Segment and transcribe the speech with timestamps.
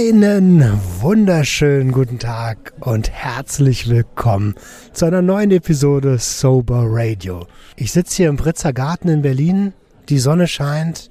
[0.00, 4.54] Einen wunderschönen guten Tag und herzlich willkommen
[4.94, 7.46] zu einer neuen Episode Sober Radio.
[7.76, 9.74] Ich sitze hier im Britzer Garten in Berlin,
[10.08, 11.10] die Sonne scheint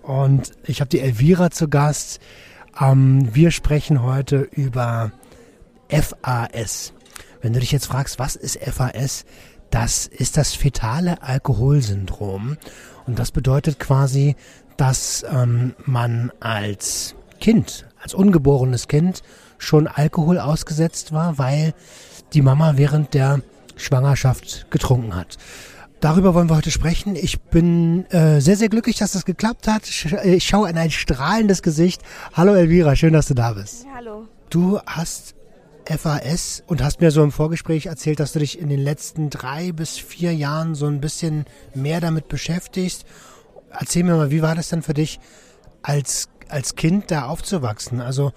[0.00, 2.20] und ich habe die Elvira zu Gast.
[2.80, 5.12] Ähm, wir sprechen heute über
[5.90, 6.94] FAS.
[7.42, 9.26] Wenn du dich jetzt fragst, was ist FAS?
[9.68, 12.56] Das ist das fetale Alkoholsyndrom
[13.06, 14.36] und das bedeutet quasi,
[14.78, 19.22] dass ähm, man als Kind, als ungeborenes Kind
[19.58, 21.72] schon Alkohol ausgesetzt war, weil
[22.32, 23.40] die Mama während der
[23.76, 25.38] Schwangerschaft getrunken hat.
[26.00, 27.14] Darüber wollen wir heute sprechen.
[27.14, 29.82] Ich bin äh, sehr, sehr glücklich, dass das geklappt hat.
[30.24, 32.02] Ich schaue in ein strahlendes Gesicht.
[32.32, 33.86] Hallo Elvira, schön, dass du da bist.
[33.94, 34.26] Hallo.
[34.50, 35.36] Du hast
[35.86, 39.70] FAS und hast mir so im Vorgespräch erzählt, dass du dich in den letzten drei
[39.70, 43.04] bis vier Jahren so ein bisschen mehr damit beschäftigst.
[43.70, 45.20] Erzähl mir mal, wie war das denn für dich
[45.82, 48.00] als als Kind da aufzuwachsen?
[48.00, 48.32] Also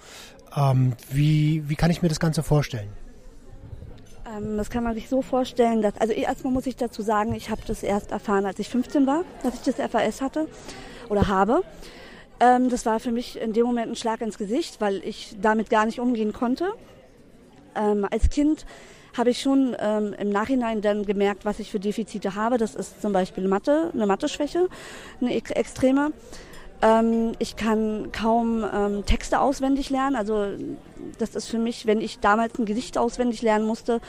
[0.56, 2.88] ähm, wie, wie kann ich mir das Ganze vorstellen?
[4.36, 7.50] Ähm, das kann man sich so vorstellen, dass, also erstmal muss ich dazu sagen, ich
[7.50, 10.48] habe das erst erfahren, als ich 15 war, dass ich das FAS hatte
[11.08, 11.62] oder habe.
[12.40, 15.70] Ähm, das war für mich in dem Moment ein Schlag ins Gesicht, weil ich damit
[15.70, 16.72] gar nicht umgehen konnte.
[17.74, 18.66] Ähm, als Kind
[19.16, 22.58] habe ich schon im Nachhinein dann gemerkt, was ich für Defizite habe.
[22.58, 24.68] Das ist zum Beispiel Mathe, eine Mathe-Schwäche,
[25.22, 26.12] eine extreme.
[26.82, 30.16] Ähm, ich kann kaum ähm, Texte auswendig lernen.
[30.16, 30.46] Also
[31.18, 34.00] das ist für mich, wenn ich damals ein Gesicht auswendig lernen musste,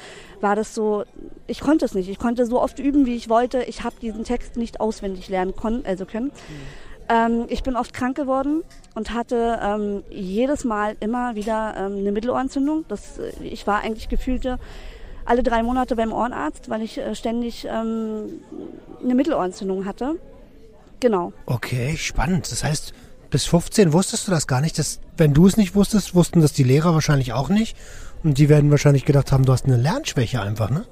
[0.41, 1.03] war das so,
[1.47, 2.09] ich konnte es nicht.
[2.09, 3.63] Ich konnte so oft üben, wie ich wollte.
[3.63, 6.27] Ich habe diesen Text nicht auswendig lernen kon also können.
[6.27, 6.31] Mhm.
[7.09, 8.63] Ähm, ich bin oft krank geworden
[8.95, 12.85] und hatte ähm, jedes Mal immer wieder ähm, eine Mittelohrentzündung.
[12.89, 14.59] Das, äh, ich war eigentlich gefühlte
[15.23, 18.41] alle drei Monate beim Ohrenarzt, weil ich äh, ständig ähm,
[19.01, 20.15] eine Mittelohrentzündung hatte.
[20.99, 21.33] Genau.
[21.45, 22.51] Okay, spannend.
[22.51, 22.93] Das heißt,
[23.29, 24.79] bis 15 wusstest du das gar nicht.
[24.79, 27.77] Das, wenn du es nicht wusstest, wussten das die Lehrer wahrscheinlich auch nicht.
[28.23, 30.85] Und die werden wahrscheinlich gedacht haben, du hast eine Lernschwäche einfach, ne?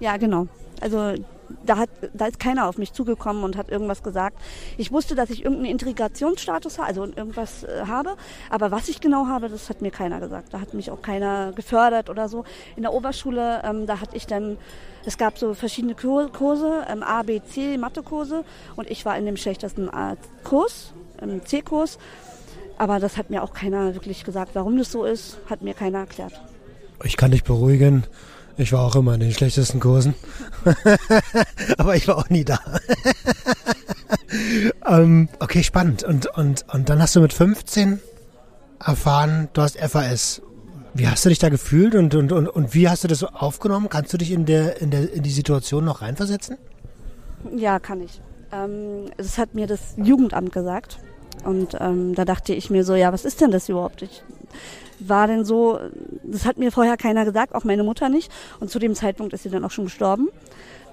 [0.00, 0.48] Ja, genau.
[0.80, 1.14] Also
[1.64, 4.36] da, hat, da ist keiner auf mich zugekommen und hat irgendwas gesagt.
[4.76, 8.16] Ich wusste, dass ich irgendeinen Integrationsstatus habe, also irgendwas äh, habe,
[8.50, 10.52] aber was ich genau habe, das hat mir keiner gesagt.
[10.54, 12.44] Da hat mich auch keiner gefördert oder so.
[12.76, 14.58] In der Oberschule, ähm, da hatte ich dann,
[15.04, 18.44] es gab so verschiedene Kurse, ähm, A, B, C, Mathekurse
[18.76, 19.90] und ich war in dem schlechtesten
[20.44, 21.98] Kurs, im C-Kurs.
[22.78, 25.98] Aber das hat mir auch keiner wirklich gesagt, warum das so ist, hat mir keiner
[25.98, 26.32] erklärt.
[27.04, 28.04] Ich kann dich beruhigen.
[28.56, 30.14] Ich war auch immer in den schlechtesten Kursen.
[31.78, 32.60] Aber ich war auch nie da.
[34.88, 36.04] ähm, okay, spannend.
[36.04, 38.00] Und, und, und dann hast du mit 15
[38.84, 40.42] erfahren, du hast FAS.
[40.94, 43.28] Wie hast du dich da gefühlt und, und, und, und wie hast du das so
[43.28, 43.88] aufgenommen?
[43.88, 46.58] Kannst du dich in, der, in, der, in die Situation noch reinversetzen?
[47.56, 48.20] Ja, kann ich.
[48.52, 50.98] Ähm, das hat mir das Jugendamt gesagt.
[51.44, 54.02] Und ähm, da dachte ich mir so, ja, was ist denn das überhaupt?
[54.02, 54.22] Ich
[54.98, 55.78] war denn so,
[56.22, 58.30] das hat mir vorher keiner gesagt, auch meine Mutter nicht.
[58.60, 60.28] Und zu dem Zeitpunkt ist sie dann auch schon gestorben.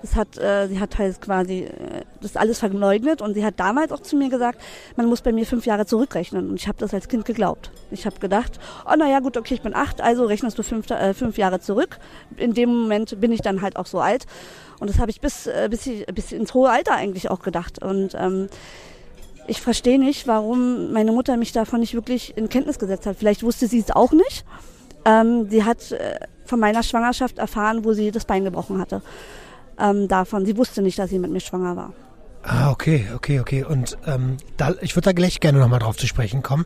[0.01, 3.91] Das hat, äh, sie hat halt quasi äh, das alles verleugnet und sie hat damals
[3.91, 4.61] auch zu mir gesagt,
[4.95, 6.49] man muss bei mir fünf Jahre zurückrechnen.
[6.49, 7.71] Und ich habe das als Kind geglaubt.
[7.91, 8.59] Ich habe gedacht,
[8.89, 11.99] oh naja gut, okay, ich bin acht, also rechnest du fünf, äh, fünf Jahre zurück.
[12.37, 14.25] In dem Moment bin ich dann halt auch so alt.
[14.79, 17.83] Und das habe ich bis, äh, bis, bis ins hohe Alter eigentlich auch gedacht.
[17.83, 18.47] Und ähm,
[19.49, 23.17] ich verstehe nicht, warum meine Mutter mich davon nicht wirklich in Kenntnis gesetzt hat.
[23.17, 24.45] Vielleicht wusste sie es auch nicht.
[25.05, 29.01] Ähm, sie hat äh, von meiner Schwangerschaft erfahren, wo sie das Bein gebrochen hatte.
[29.79, 30.45] Ähm, davon.
[30.45, 31.93] Sie wusste nicht, dass sie mit mir schwanger war.
[32.43, 33.63] Ah, okay, okay, okay.
[33.63, 36.65] Und ähm, da, ich würde da gleich gerne nochmal drauf zu sprechen kommen.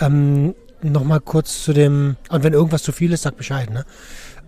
[0.00, 3.84] Ähm, nochmal kurz zu dem, und wenn irgendwas zu viel ist, sag Bescheid, ne?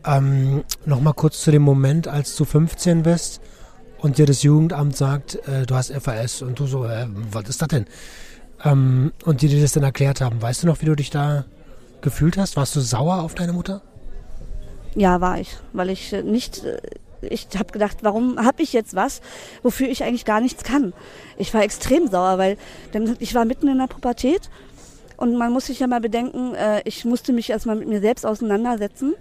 [0.04, 3.40] Ähm, nochmal kurz zu dem Moment, als du 15 bist
[4.06, 7.60] und dir das Jugendamt sagt, äh, du hast FAS und du so, äh, was ist
[7.60, 7.86] das denn?
[8.64, 10.40] Ähm, und die dir das dann erklärt haben.
[10.40, 11.44] Weißt du noch, wie du dich da
[12.02, 12.56] gefühlt hast?
[12.56, 13.82] Warst du sauer auf deine Mutter?
[14.94, 16.80] Ja, war ich, weil ich äh, nicht, äh,
[17.20, 19.22] ich habe gedacht, warum habe ich jetzt was,
[19.64, 20.92] wofür ich eigentlich gar nichts kann?
[21.36, 22.58] Ich war extrem sauer, weil
[23.18, 24.50] ich war mitten in der Pubertät
[25.16, 28.24] und man muss sich ja mal bedenken, äh, ich musste mich erstmal mit mir selbst
[28.24, 29.16] auseinandersetzen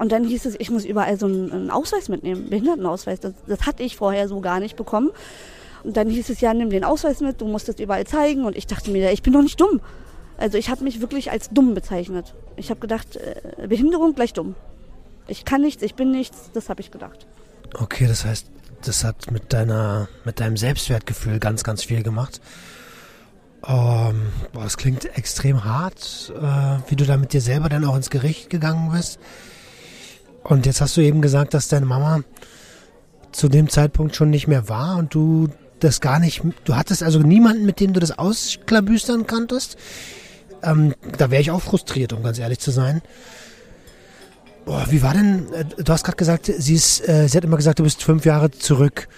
[0.00, 3.20] und dann hieß es, ich muss überall so einen, einen Ausweis mitnehmen, Behindertenausweis.
[3.20, 5.10] Das, das hatte ich vorher so gar nicht bekommen.
[5.84, 8.46] Und dann hieß es ja, nimm den Ausweis mit, du musst es überall zeigen.
[8.46, 9.82] Und ich dachte mir, ich bin doch nicht dumm.
[10.38, 12.34] Also ich habe mich wirklich als dumm bezeichnet.
[12.56, 14.54] Ich habe gedacht, äh, Behinderung gleich dumm.
[15.28, 17.26] Ich kann nichts, ich bin nichts, das habe ich gedacht.
[17.74, 18.46] Okay, das heißt,
[18.80, 22.40] das hat mit deiner, mit deinem Selbstwertgefühl ganz, ganz viel gemacht.
[23.66, 27.96] Ähm, boah, das klingt extrem hart, äh, wie du da mit dir selber dann auch
[27.96, 29.18] ins Gericht gegangen bist.
[30.42, 32.20] Und jetzt hast du eben gesagt, dass deine Mama
[33.32, 35.48] zu dem Zeitpunkt schon nicht mehr war und du
[35.78, 39.76] das gar nicht, du hattest also niemanden, mit dem du das ausklabüstern konntest.
[40.62, 43.00] Ähm, da wäre ich auch frustriert, um ganz ehrlich zu sein.
[44.66, 47.56] Boah, wie war denn, äh, du hast gerade gesagt, sie, ist, äh, sie hat immer
[47.56, 49.08] gesagt, du bist fünf Jahre zurück.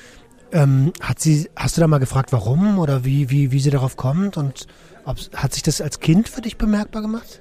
[0.53, 3.97] Ähm, hat sie, hast du da mal gefragt, warum oder wie, wie, wie sie darauf
[3.97, 4.37] kommt?
[4.37, 4.67] Und
[5.05, 7.41] ob, hat sich das als Kind für dich bemerkbar gemacht?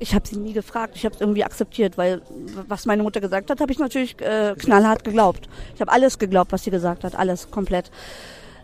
[0.00, 2.20] Ich habe sie nie gefragt, ich habe es irgendwie akzeptiert, weil
[2.68, 5.48] was meine Mutter gesagt hat, habe ich natürlich äh, knallhart geglaubt.
[5.74, 7.90] Ich habe alles geglaubt, was sie gesagt hat, alles komplett.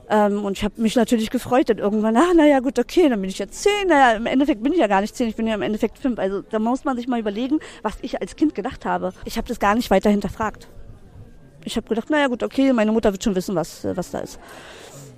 [0.09, 3.31] Ähm, und ich habe mich natürlich gefreut, dann irgendwann, ah, naja, gut, okay, dann bin
[3.31, 3.87] ich jetzt zehn.
[3.88, 6.19] Naja, im Endeffekt bin ich ja gar nicht zehn, ich bin ja im Endeffekt fünf.
[6.19, 9.12] Also da muss man sich mal überlegen, was ich als Kind gedacht habe.
[9.25, 10.69] Ich habe das gar nicht weiter hinterfragt.
[11.65, 14.41] Ich habe gedacht, naja, gut, okay, meine Mutter wird schon wissen, was, was da ist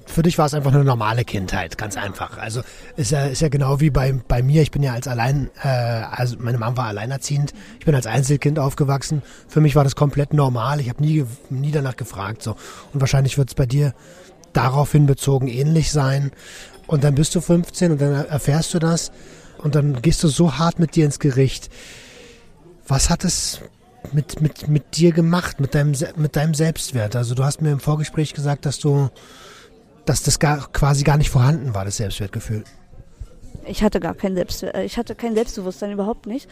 [0.07, 2.39] für dich war es einfach eine normale Kindheit, ganz einfach.
[2.39, 2.63] Also
[2.97, 4.63] ist ja, ist ja genau wie bei, bei mir.
[4.63, 7.53] Ich bin ja als allein, äh, also meine Mom war alleinerziehend.
[7.79, 9.23] Ich bin als Einzelkind aufgewachsen.
[9.49, 10.81] Für mich war das komplett normal.
[10.81, 12.43] Ich habe nie, nie danach gefragt.
[12.43, 12.57] So.
[12.93, 13.95] Und wahrscheinlich wird es bei dir
[14.53, 16.33] daraufhin bezogen ähnlich sein.
[16.87, 19.13] Und dann bist du 15 und dann erfährst du das
[19.59, 21.71] und dann gehst du so hart mit dir ins Gericht.
[22.87, 23.61] Was hat es
[24.13, 27.17] mit, mit, mit dir gemacht, mit deinem, mit deinem Selbstwert?
[27.17, 29.09] Also du hast mir im Vorgespräch gesagt, dass du,
[30.05, 32.65] dass das gar, quasi gar nicht vorhanden war, das Selbstwertgefühl.
[33.65, 36.49] Ich hatte gar kein Selbst, äh, ich hatte kein Selbstbewusstsein überhaupt nicht.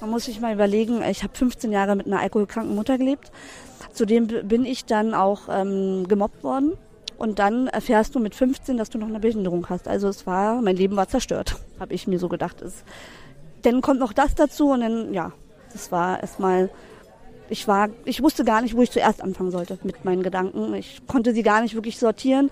[0.00, 3.30] Man muss sich mal überlegen, ich habe 15 Jahre mit einer alkoholkranken Mutter gelebt.
[3.92, 6.72] Zudem bin ich dann auch ähm, gemobbt worden
[7.16, 9.86] und dann erfährst du mit 15, dass du noch eine Behinderung hast.
[9.86, 12.60] Also es war, mein Leben war zerstört, habe ich mir so gedacht.
[12.62, 12.84] Es,
[13.62, 15.32] dann kommt noch das dazu und dann, ja,
[15.72, 16.70] das war erstmal,
[17.48, 20.74] ich war, ich wusste gar nicht, wo ich zuerst anfangen sollte mit meinen Gedanken.
[20.74, 22.50] Ich konnte sie gar nicht wirklich sortieren.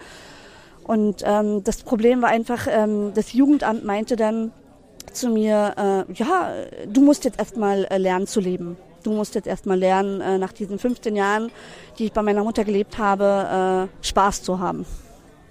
[0.84, 4.52] Und ähm, das Problem war einfach, ähm, das Jugendamt meinte dann
[5.12, 6.52] zu mir, äh, ja,
[6.86, 10.52] du musst jetzt erstmal äh, lernen zu leben du musst jetzt erstmal lernen, äh, nach
[10.52, 11.50] diesen 15 Jahren,
[11.98, 14.86] die ich bei meiner Mutter gelebt habe, äh, Spaß zu haben.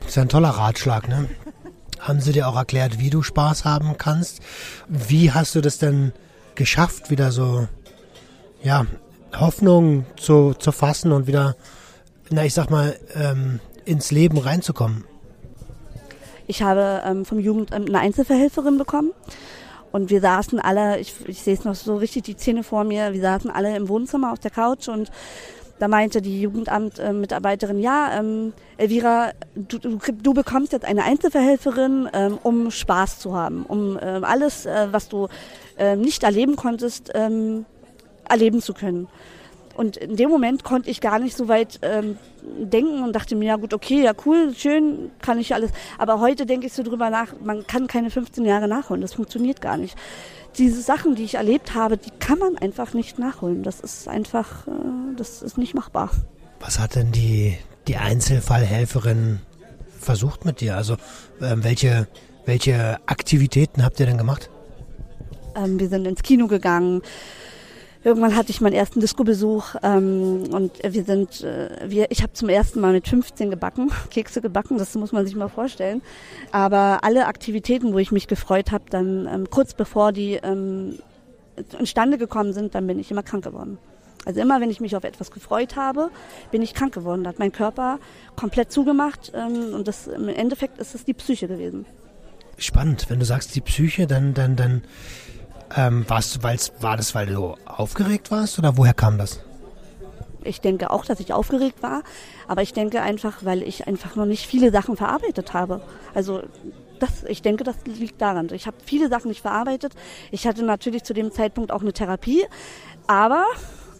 [0.01, 1.29] Das ist ein toller Ratschlag, ne?
[1.99, 4.39] Haben sie dir auch erklärt, wie du Spaß haben kannst?
[4.87, 6.13] Wie hast du das denn
[6.55, 7.67] geschafft, wieder so,
[8.63, 8.87] ja,
[9.37, 11.55] Hoffnung zu, zu fassen und wieder,
[12.31, 15.05] na, ich sag mal, ähm, ins Leben reinzukommen?
[16.51, 19.11] Ich habe ähm, vom Jugendamt eine Einzelverhelferin bekommen.
[19.93, 23.13] Und wir saßen alle, ich, ich sehe es noch so richtig, die Zähne vor mir,
[23.13, 25.11] wir saßen alle im Wohnzimmer auf der Couch und
[25.79, 32.37] da meinte die Jugendamt-Mitarbeiterin, ja, ähm, Elvira, du, du, du, bekommst jetzt eine Einzelverhelferin, ähm,
[32.43, 35.29] um Spaß zu haben, um ähm, alles, äh, was du
[35.77, 37.65] äh, nicht erleben konntest, ähm,
[38.27, 39.07] erleben zu können.
[39.75, 43.45] Und in dem Moment konnte ich gar nicht so weit ähm, denken und dachte mir,
[43.45, 45.71] ja gut, okay, ja cool, schön, kann ich alles.
[45.97, 49.61] Aber heute denke ich so drüber nach, man kann keine 15 Jahre nachholen, das funktioniert
[49.61, 49.97] gar nicht.
[50.57, 53.63] Diese Sachen, die ich erlebt habe, die kann man einfach nicht nachholen.
[53.63, 54.71] Das ist einfach, äh,
[55.15, 56.11] das ist nicht machbar.
[56.59, 57.57] Was hat denn die,
[57.87, 59.39] die Einzelfallhelferin
[59.99, 60.75] versucht mit dir?
[60.75, 60.93] Also
[61.39, 62.07] äh, welche,
[62.45, 64.49] welche Aktivitäten habt ihr denn gemacht?
[65.55, 67.01] Ähm, wir sind ins Kino gegangen
[68.03, 72.49] Irgendwann hatte ich meinen ersten Disco-Besuch ähm, und wir sind, äh, wir, ich habe zum
[72.49, 76.01] ersten Mal mit 15 gebacken, Kekse gebacken, das muss man sich mal vorstellen.
[76.51, 80.97] Aber alle Aktivitäten, wo ich mich gefreut habe, dann ähm, kurz bevor die ähm,
[81.77, 83.77] instande gekommen sind, dann bin ich immer krank geworden.
[84.25, 86.09] Also immer, wenn ich mich auf etwas gefreut habe,
[86.49, 87.23] bin ich krank geworden.
[87.23, 87.99] Da hat mein Körper
[88.35, 91.85] komplett zugemacht ähm, und das im Endeffekt ist es die Psyche gewesen.
[92.57, 94.81] Spannend, wenn du sagst die Psyche, dann dann dann
[95.75, 99.39] ähm, warst, weil's, war das, weil du aufgeregt warst oder woher kam das?
[100.43, 102.03] Ich denke auch, dass ich aufgeregt war,
[102.47, 105.81] aber ich denke einfach, weil ich einfach noch nicht viele Sachen verarbeitet habe.
[106.15, 106.41] Also
[106.99, 108.49] das, ich denke, das liegt daran.
[108.51, 109.93] Ich habe viele Sachen nicht verarbeitet.
[110.31, 112.45] Ich hatte natürlich zu dem Zeitpunkt auch eine Therapie,
[113.07, 113.45] aber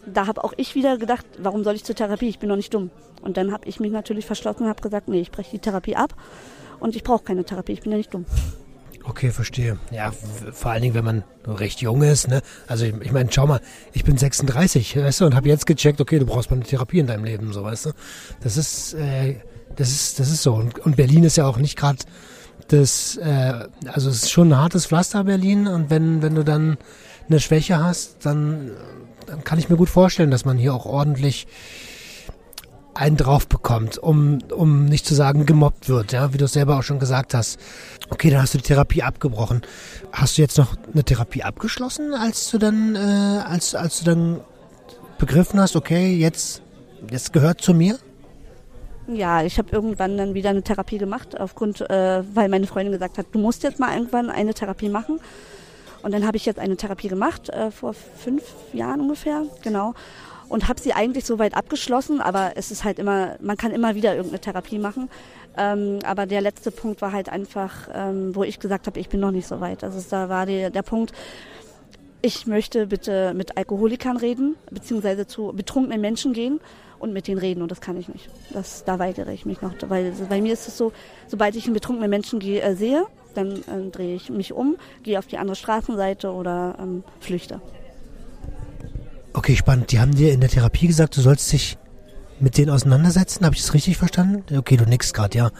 [0.06, 2.28] da habe auch ich wieder gedacht, warum soll ich zur Therapie?
[2.28, 2.90] Ich bin noch nicht dumm.
[3.22, 5.94] Und dann habe ich mich natürlich verschlossen und habe gesagt, nee, ich breche die Therapie
[5.94, 6.14] ab
[6.80, 8.26] und ich brauche keine Therapie, ich bin ja nicht dumm.
[9.04, 9.78] Okay, verstehe.
[9.90, 10.12] Ja,
[10.52, 12.40] vor allen Dingen, wenn man recht jung ist, ne?
[12.66, 13.60] Also ich, ich meine, schau mal,
[13.92, 17.00] ich bin 36, weißt du, und habe jetzt gecheckt, okay, du brauchst mal eine Therapie
[17.00, 17.90] in deinem Leben, so weißt du.
[18.42, 19.36] Das ist, äh,
[19.76, 20.54] das ist, das ist so.
[20.54, 21.98] Und, und Berlin ist ja auch nicht gerade
[22.68, 25.66] das, äh, also es ist schon ein hartes Pflaster Berlin.
[25.66, 26.78] Und wenn, wenn du dann
[27.28, 28.70] eine Schwäche hast, dann,
[29.26, 31.46] dann kann ich mir gut vorstellen, dass man hier auch ordentlich
[32.94, 36.78] einen drauf bekommt, um, um nicht zu sagen gemobbt wird, ja, wie du es selber
[36.78, 37.58] auch schon gesagt hast.
[38.10, 39.62] Okay, dann hast du die Therapie abgebrochen.
[40.12, 44.40] Hast du jetzt noch eine Therapie abgeschlossen, als du dann, äh, als, als du dann
[45.18, 46.62] begriffen hast, okay, jetzt,
[47.10, 47.98] jetzt gehört zu mir?
[49.08, 53.18] Ja, ich habe irgendwann dann wieder eine Therapie gemacht, aufgrund, äh, weil meine Freundin gesagt
[53.18, 55.18] hat, du musst jetzt mal irgendwann eine Therapie machen.
[56.02, 59.94] Und dann habe ich jetzt eine Therapie gemacht, äh, vor fünf Jahren ungefähr, genau
[60.52, 64.14] und habe sie eigentlich soweit abgeschlossen, aber es ist halt immer, man kann immer wieder
[64.14, 65.08] irgendeine Therapie machen.
[65.56, 69.20] Ähm, aber der letzte Punkt war halt einfach, ähm, wo ich gesagt habe, ich bin
[69.20, 69.82] noch nicht so weit.
[69.82, 71.12] Also da war die, der Punkt,
[72.20, 76.60] ich möchte bitte mit Alkoholikern reden, beziehungsweise zu betrunkenen Menschen gehen
[76.98, 78.28] und mit denen reden und das kann ich nicht.
[78.50, 80.92] Das, da weigere ich mich noch, weil bei mir ist es so,
[81.28, 85.18] sobald ich einen betrunkenen Menschen gehe, äh, sehe, dann äh, drehe ich mich um, gehe
[85.18, 87.62] auf die andere Straßenseite oder ähm, flüchte.
[89.34, 89.92] Okay, spannend.
[89.92, 91.78] Die haben dir in der Therapie gesagt, du sollst dich
[92.40, 93.44] mit denen auseinandersetzen.
[93.44, 94.56] Habe ich das richtig verstanden?
[94.56, 95.50] Okay, du nix gerade, ja.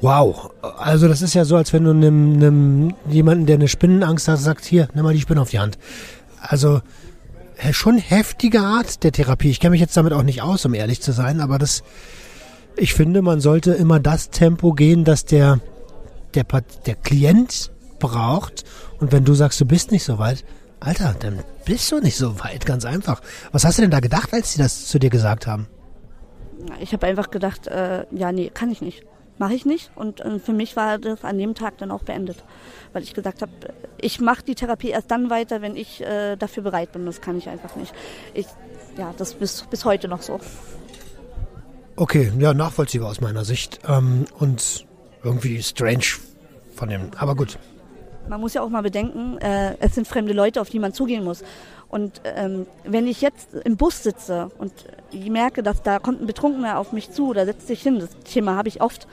[0.00, 0.50] Wow.
[0.78, 4.38] Also das ist ja so, als wenn du einem, einem jemanden, der eine Spinnenangst hat,
[4.38, 5.78] sagt, hier, nimm mal die Spinne auf die Hand.
[6.40, 6.80] Also
[7.72, 9.50] schon heftige Art der Therapie.
[9.50, 11.82] Ich kenne mich jetzt damit auch nicht aus, um ehrlich zu sein, aber das,
[12.76, 15.60] ich finde, man sollte immer das Tempo gehen, das der,
[16.34, 16.44] der,
[16.86, 18.64] der Klient braucht.
[18.98, 20.44] Und wenn du sagst, du bist nicht so weit,
[20.80, 23.20] Alter, dann bist du nicht so weit, ganz einfach.
[23.52, 25.66] Was hast du denn da gedacht, als sie das zu dir gesagt haben?
[26.80, 29.04] Ich habe einfach gedacht, äh, ja, nee, kann ich nicht.
[29.38, 29.90] Mache ich nicht.
[29.94, 32.44] Und äh, für mich war das an dem Tag dann auch beendet.
[32.92, 33.52] Weil ich gesagt habe,
[33.98, 37.06] ich mache die Therapie erst dann weiter, wenn ich äh, dafür bereit bin.
[37.06, 37.94] Das kann ich einfach nicht.
[38.34, 38.46] Ich,
[38.96, 40.40] ja, das bis, bis heute noch so.
[41.96, 43.80] Okay, ja, nachvollziehbar aus meiner Sicht.
[43.86, 44.86] Ähm, und
[45.22, 46.04] irgendwie strange
[46.74, 47.10] von dem.
[47.16, 47.58] Aber gut,
[48.30, 51.24] man muss ja auch mal bedenken, äh, es sind fremde Leute, auf die man zugehen
[51.24, 51.42] muss.
[51.88, 54.72] Und ähm, wenn ich jetzt im Bus sitze und
[55.12, 58.54] merke, dass da kommt ein Betrunkener auf mich zu oder setzt sich hin, das Thema
[58.54, 59.08] habe ich oft,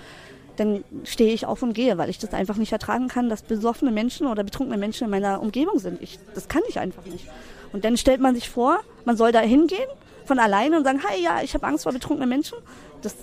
[0.57, 3.91] dann stehe ich auf und gehe, weil ich das einfach nicht ertragen kann, dass besoffene
[3.91, 6.01] Menschen oder betrunkene Menschen in meiner Umgebung sind.
[6.01, 7.27] Ich, das kann ich einfach nicht.
[7.73, 9.89] Und dann stellt man sich vor, man soll da hingehen
[10.25, 12.57] von alleine und sagen, hey, ja, ich habe Angst vor betrunkenen Menschen.
[13.01, 13.15] Das,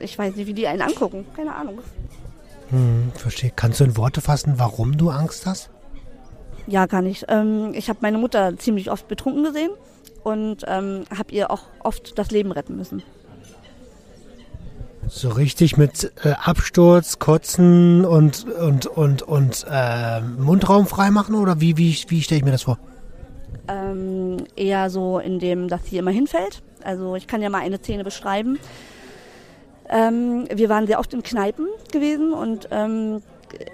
[0.00, 1.26] ich weiß nicht, wie die einen angucken.
[1.36, 1.80] Keine Ahnung.
[2.74, 3.52] Hm, verstehe.
[3.54, 5.70] Kannst du in Worte fassen, warum du Angst hast?
[6.66, 7.24] Ja, kann ich.
[7.28, 9.70] Ähm, ich habe meine Mutter ziemlich oft betrunken gesehen
[10.24, 13.04] und ähm, habe ihr auch oft das Leben retten müssen.
[15.06, 21.76] So richtig mit äh, Absturz, Kotzen und und und und äh, Mundraum freimachen oder wie
[21.76, 22.78] wie wie stelle ich mir das vor?
[23.68, 26.62] Ähm, eher so in dem, dass sie immer hinfällt.
[26.82, 28.58] Also ich kann ja mal eine Szene beschreiben.
[29.88, 33.22] Ähm, wir waren sehr oft in Kneipen gewesen und ähm,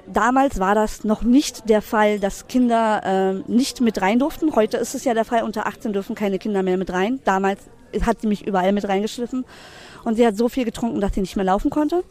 [0.06, 4.54] damals war das noch nicht der Fall, dass Kinder äh, nicht mit rein durften.
[4.54, 7.20] Heute ist es ja der Fall, unter 18 dürfen keine Kinder mehr mit rein.
[7.24, 7.60] Damals
[8.02, 9.44] hat sie mich überall mit reingeschliffen
[10.04, 12.04] und sie hat so viel getrunken, dass sie nicht mehr laufen konnte.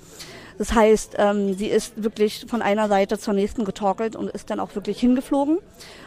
[0.57, 4.59] Das heißt, ähm, sie ist wirklich von einer Seite zur nächsten getorkelt und ist dann
[4.59, 5.59] auch wirklich hingeflogen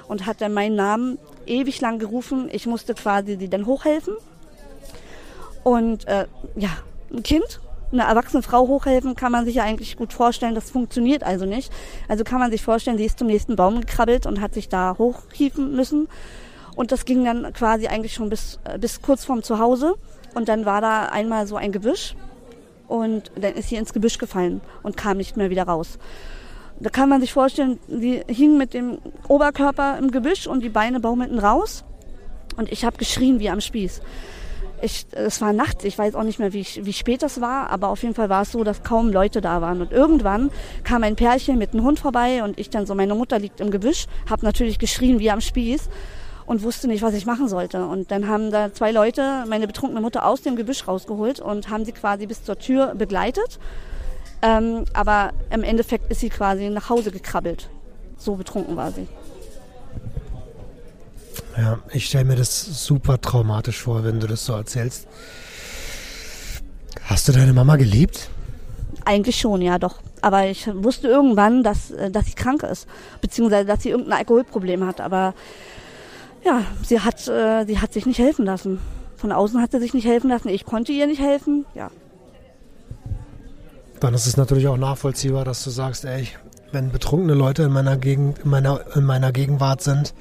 [0.08, 2.50] und hat dann meinen Namen ewig lang gerufen.
[2.52, 4.14] Ich musste quasi sie dann hochhelfen.
[5.64, 6.68] Und äh, ja,
[7.10, 7.61] ein Kind
[7.92, 11.72] eine erwachsene Frau hochhelfen, kann man sich ja eigentlich gut vorstellen, das funktioniert also nicht.
[12.08, 14.96] Also kann man sich vorstellen, sie ist zum nächsten Baum gekrabbelt und hat sich da
[14.98, 16.08] hochhieven müssen.
[16.74, 19.94] Und das ging dann quasi eigentlich schon bis, äh, bis kurz vorm Zuhause.
[20.34, 22.16] Und dann war da einmal so ein Gebüsch
[22.88, 25.98] und dann ist sie ins Gebüsch gefallen und kam nicht mehr wieder raus.
[26.80, 31.00] Da kann man sich vorstellen, sie hing mit dem Oberkörper im Gebüsch und die Beine
[31.00, 31.84] baumelten raus.
[32.56, 34.00] Und ich habe geschrien wie am Spieß
[34.82, 37.88] ich, es war nachts, ich weiß auch nicht mehr, wie, wie spät das war, aber
[37.88, 39.80] auf jeden Fall war es so, dass kaum Leute da waren.
[39.80, 40.50] Und irgendwann
[40.84, 43.70] kam ein Pärchen mit einem Hund vorbei und ich dann so, meine Mutter liegt im
[43.70, 45.88] Gebüsch, habe natürlich geschrien wie am Spieß
[46.46, 47.86] und wusste nicht, was ich machen sollte.
[47.86, 51.84] Und dann haben da zwei Leute meine betrunkene Mutter aus dem Gebüsch rausgeholt und haben
[51.84, 53.58] sie quasi bis zur Tür begleitet.
[54.42, 57.68] Ähm, aber im Endeffekt ist sie quasi nach Hause gekrabbelt.
[58.16, 59.06] So betrunken war sie.
[61.56, 65.06] Ja, ich stelle mir das super traumatisch vor, wenn du das so erzählst.
[67.04, 68.30] Hast du deine Mama geliebt?
[69.04, 69.96] Eigentlich schon, ja, doch.
[70.20, 72.86] Aber ich wusste irgendwann, dass, äh, dass sie krank ist,
[73.20, 75.00] beziehungsweise dass sie irgendein Alkoholproblem hat.
[75.00, 75.34] Aber
[76.44, 78.78] ja, sie hat, äh, sie hat sich nicht helfen lassen.
[79.16, 80.48] Von außen hat sie sich nicht helfen lassen.
[80.48, 81.66] Ich konnte ihr nicht helfen.
[81.74, 81.90] Ja.
[84.00, 86.28] Dann ist es natürlich auch nachvollziehbar, dass du sagst, ey,
[86.72, 90.14] wenn betrunkene Leute in meiner, Gegend, in meiner, in meiner Gegenwart sind,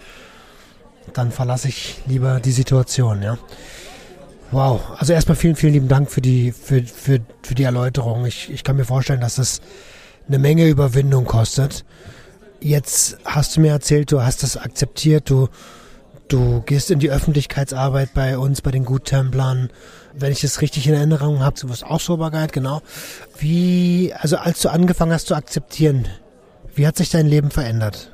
[1.14, 3.38] dann verlasse ich lieber die Situation, ja.
[4.52, 8.26] Wow, also erstmal vielen, vielen lieben Dank für die, für, für, für die Erläuterung.
[8.26, 9.62] Ich, ich kann mir vorstellen, dass das
[10.28, 11.86] eine Menge Überwindung kostet.
[12.60, 15.48] Jetzt hast du mir erzählt, du hast das akzeptiert, du,
[16.28, 19.70] du gehst in die Öffentlichkeitsarbeit bei uns, bei den Guttemplern.
[20.14, 22.82] Wenn ich das richtig in Erinnerung habe, du wirst auch Soberguide, genau.
[23.40, 26.10] Wie, also als du angefangen hast zu akzeptieren,
[26.76, 28.11] wie hat sich dein Leben verändert?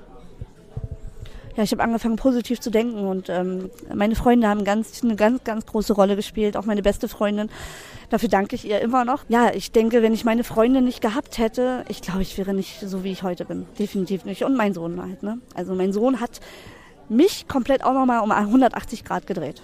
[1.57, 5.43] Ja, ich habe angefangen positiv zu denken und ähm, meine Freunde haben ganz, eine ganz,
[5.43, 7.49] ganz große Rolle gespielt, auch meine beste Freundin.
[8.11, 9.25] Dafür danke ich ihr immer noch.
[9.27, 12.79] Ja, ich denke, wenn ich meine Freunde nicht gehabt hätte, ich glaube, ich wäre nicht
[12.81, 13.65] so, wie ich heute bin.
[13.79, 14.43] Definitiv nicht.
[14.43, 15.23] Und mein Sohn halt.
[15.23, 15.39] Ne?
[15.55, 16.39] Also mein Sohn hat
[17.09, 19.61] mich komplett auch nochmal um 180 Grad gedreht.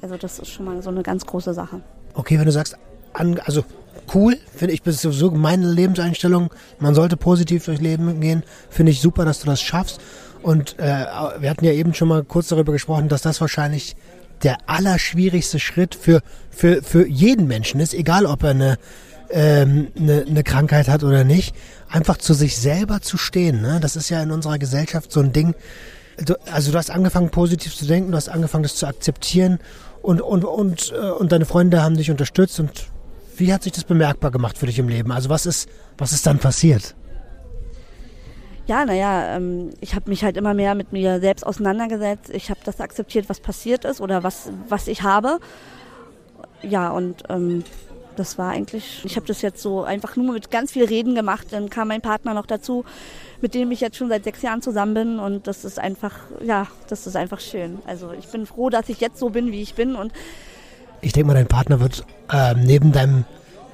[0.00, 1.82] Also das ist schon mal so eine ganz große Sache.
[2.14, 2.76] Okay, wenn du sagst
[3.14, 3.64] an, also
[4.14, 6.52] cool, finde ich, das ist sowieso meine Lebenseinstellung.
[6.78, 8.44] Man sollte positiv durchs Leben gehen.
[8.70, 10.00] Finde ich super, dass du das schaffst.
[10.42, 11.06] Und äh,
[11.38, 13.96] wir hatten ja eben schon mal kurz darüber gesprochen, dass das wahrscheinlich
[14.42, 16.20] der allerschwierigste Schritt für,
[16.50, 18.78] für, für jeden Menschen ist, egal ob er eine,
[19.30, 21.54] ähm, eine, eine Krankheit hat oder nicht,
[21.88, 23.62] einfach zu sich selber zu stehen.
[23.62, 23.78] Ne?
[23.80, 25.54] Das ist ja in unserer Gesellschaft so ein Ding.
[26.24, 29.60] Du, also du hast angefangen positiv zu denken, du hast angefangen das zu akzeptieren
[30.02, 32.88] und, und, und, äh, und deine Freunde haben dich unterstützt und
[33.36, 35.10] wie hat sich das bemerkbar gemacht für dich im Leben?
[35.12, 36.94] Also was ist, was ist dann passiert?
[38.66, 42.30] Ja, naja, ähm, ich habe mich halt immer mehr mit mir selbst auseinandergesetzt.
[42.30, 45.40] Ich habe das akzeptiert, was passiert ist oder was, was ich habe.
[46.62, 47.64] Ja, und ähm,
[48.16, 51.48] das war eigentlich, ich habe das jetzt so einfach nur mit ganz viel Reden gemacht.
[51.50, 52.84] Dann kam mein Partner noch dazu,
[53.40, 55.18] mit dem ich jetzt schon seit sechs Jahren zusammen bin.
[55.18, 56.14] Und das ist einfach,
[56.44, 57.78] ja, das ist einfach schön.
[57.86, 59.96] Also ich bin froh, dass ich jetzt so bin, wie ich bin.
[59.96, 60.12] Und
[61.00, 63.24] ich denke mal, dein Partner wird äh, neben deinem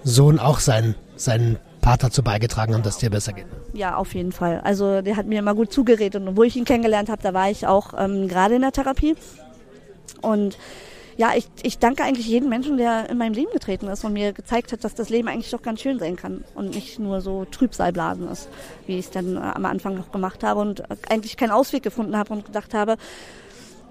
[0.03, 3.47] Sohn auch seinen, seinen Part dazu beigetragen haben, dass es dir besser geht.
[3.73, 4.61] Ja, auf jeden Fall.
[4.63, 7.51] Also der hat mir immer gut zugeredet und wo ich ihn kennengelernt habe, da war
[7.51, 9.17] ich auch ähm, gerade in der Therapie.
[10.21, 10.59] Und
[11.19, 14.33] ja, ich, ich danke eigentlich jedem Menschen, der in meinem Leben getreten ist und mir
[14.33, 17.45] gezeigt hat, dass das Leben eigentlich doch ganz schön sein kann und nicht nur so
[17.45, 18.49] Trübsalblasen ist,
[18.87, 22.17] wie ich es dann äh, am Anfang noch gemacht habe und eigentlich keinen Ausweg gefunden
[22.17, 22.97] habe und gedacht habe,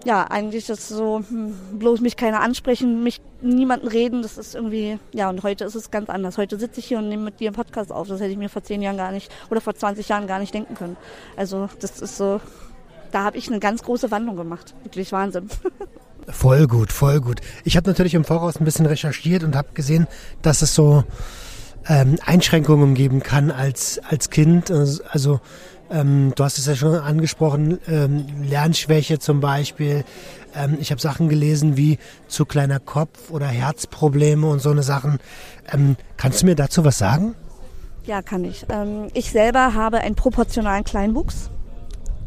[0.05, 4.99] ja, eigentlich ist so, hm, bloß mich keiner ansprechen, mich niemanden reden, das ist irgendwie,
[5.13, 6.37] ja, und heute ist es ganz anders.
[6.37, 8.07] Heute sitze ich hier und nehme mit dir einen Podcast auf.
[8.07, 10.53] Das hätte ich mir vor zehn Jahren gar nicht oder vor 20 Jahren gar nicht
[10.53, 10.97] denken können.
[11.35, 12.39] Also, das ist so,
[13.11, 14.73] da habe ich eine ganz große Wandlung gemacht.
[14.83, 15.49] Wirklich Wahnsinn.
[16.29, 17.39] Voll gut, voll gut.
[17.63, 20.07] Ich habe natürlich im Voraus ein bisschen recherchiert und habe gesehen,
[20.41, 21.05] dass es so
[21.87, 24.69] ähm, Einschränkungen geben kann als, als Kind.
[24.69, 25.39] Also
[25.89, 30.03] ähm, du hast es ja schon angesprochen, ähm, Lernschwäche zum Beispiel.
[30.55, 31.97] Ähm, ich habe Sachen gelesen wie
[32.27, 35.19] zu kleiner Kopf oder Herzprobleme und so eine Sachen.
[35.71, 37.35] Ähm, kannst du mir dazu was sagen?
[38.05, 38.65] Ja, kann ich.
[38.69, 41.49] Ähm, ich selber habe einen proportionalen Kleinwuchs.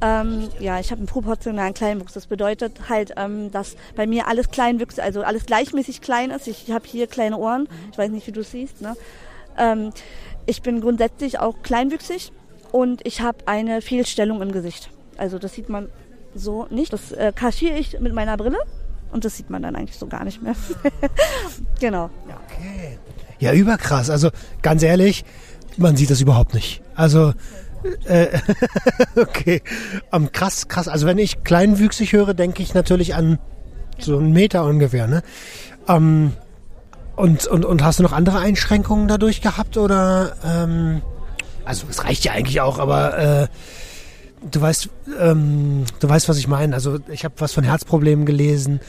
[0.03, 2.15] Ähm, ja, ich habe einen proportionalen Kleinwuchs.
[2.15, 3.15] Das bedeutet halt,
[3.53, 6.47] dass bei mir alles kleinwüchsig, also alles gleichmäßig klein ist.
[6.49, 7.69] Ich habe hier kleine Ohren.
[7.93, 8.81] Ich weiß nicht, wie du es siehst.
[8.81, 8.97] Ne?
[10.47, 12.33] Ich bin grundsätzlich auch kleinwüchsig
[12.73, 14.91] und ich habe eine Fehlstellung im Gesicht.
[15.17, 15.89] Also das sieht man
[16.35, 16.93] so nicht.
[16.93, 18.59] Das äh, kaschiere ich mit meiner Brille
[19.13, 20.55] und das sieht man dann eigentlich so gar nicht mehr.
[21.81, 22.11] genau.
[22.47, 22.99] Okay.
[23.39, 24.11] Ja, überkrass.
[24.11, 24.31] Also
[24.63, 25.25] ganz ehrlich,
[25.77, 26.83] man sieht das überhaupt nicht.
[26.95, 27.33] Also
[28.05, 28.29] äh,
[29.17, 29.63] okay.
[30.11, 30.89] Um, ähm, krass, krass.
[30.89, 33.39] Also wenn ich kleinwüchsig höre, denke ich natürlich an
[33.99, 35.07] so einen Meter ungefähr.
[35.07, 35.23] Ne?
[35.87, 36.33] Um, ähm,
[37.17, 40.37] und, und, und hast du noch andere Einschränkungen dadurch gehabt oder?
[40.45, 41.03] Ähm
[41.71, 43.47] also es reicht ja eigentlich auch, aber äh,
[44.51, 44.89] du weißt,
[45.21, 46.75] ähm, du weißt, was ich meine.
[46.75, 48.81] Also ich habe was von Herzproblemen gelesen,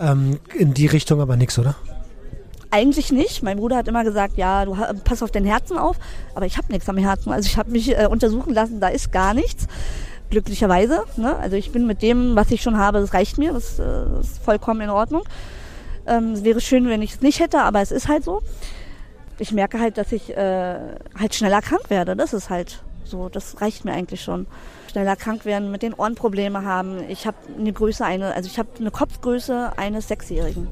[0.00, 1.74] ähm, in die Richtung aber nichts, oder?
[2.70, 3.42] Eigentlich nicht.
[3.42, 5.96] Mein Bruder hat immer gesagt, ja, du pass auf dein Herzen auf,
[6.36, 7.32] aber ich habe nichts am Herzen.
[7.32, 9.66] Also ich habe mich äh, untersuchen lassen, da ist gar nichts.
[10.30, 11.04] Glücklicherweise.
[11.16, 11.34] Ne?
[11.36, 14.38] Also ich bin mit dem, was ich schon habe, das reicht mir, das, äh, ist
[14.44, 15.22] vollkommen in Ordnung.
[16.06, 18.42] Ähm, es wäre schön, wenn ich es nicht hätte, aber es ist halt so
[19.38, 20.78] ich merke halt, dass ich äh,
[21.18, 22.16] halt schneller krank werde.
[22.16, 24.46] Das ist halt so, das reicht mir eigentlich schon.
[24.90, 27.08] Schneller krank werden, mit den Ohren Probleme haben.
[27.08, 30.68] Ich habe eine Größe, eine, also ich habe eine Kopfgröße eines Sechsjährigen.